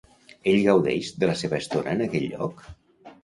[0.51, 2.65] Ell gaudeix de la seva estona en aquell lloc?